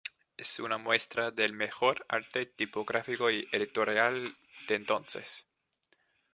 Es 0.35 0.57
una 0.59 0.79
muestra 0.79 1.29
del 1.29 1.53
mejor 1.53 2.03
arte 2.09 2.47
tipográfico 2.47 3.29
y 3.29 3.47
editorial 3.51 4.35
de 4.67 4.73
entonces. 4.73 5.45